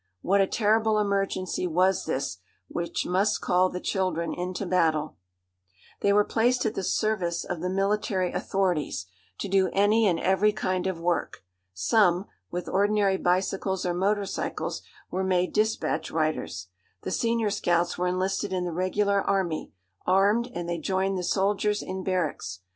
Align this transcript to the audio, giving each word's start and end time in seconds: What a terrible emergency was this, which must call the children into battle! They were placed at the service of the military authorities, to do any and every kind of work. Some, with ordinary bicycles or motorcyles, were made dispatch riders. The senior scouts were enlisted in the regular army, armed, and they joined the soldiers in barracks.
What 0.23 0.41
a 0.41 0.47
terrible 0.47 0.97
emergency 0.97 1.67
was 1.67 2.05
this, 2.05 2.39
which 2.67 3.05
must 3.05 3.39
call 3.39 3.69
the 3.69 3.79
children 3.79 4.33
into 4.33 4.65
battle! 4.65 5.17
They 5.99 6.11
were 6.11 6.23
placed 6.23 6.65
at 6.65 6.73
the 6.73 6.81
service 6.83 7.43
of 7.45 7.61
the 7.61 7.69
military 7.69 8.33
authorities, 8.33 9.05
to 9.37 9.47
do 9.47 9.69
any 9.73 10.07
and 10.07 10.19
every 10.19 10.53
kind 10.53 10.87
of 10.87 10.99
work. 10.99 11.43
Some, 11.75 12.25
with 12.49 12.67
ordinary 12.67 13.17
bicycles 13.17 13.85
or 13.85 13.93
motorcyles, 13.93 14.81
were 15.11 15.23
made 15.23 15.53
dispatch 15.53 16.09
riders. 16.09 16.69
The 17.03 17.11
senior 17.11 17.51
scouts 17.51 17.95
were 17.95 18.07
enlisted 18.07 18.51
in 18.51 18.65
the 18.65 18.73
regular 18.73 19.21
army, 19.21 19.71
armed, 20.07 20.49
and 20.55 20.67
they 20.67 20.79
joined 20.79 21.15
the 21.19 21.23
soldiers 21.23 21.83
in 21.83 22.03
barracks. 22.03 22.61